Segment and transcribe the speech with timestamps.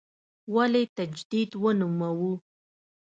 [0.55, 2.33] ولې تجدید ونوموو.